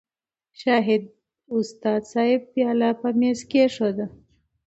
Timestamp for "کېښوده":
3.51-4.05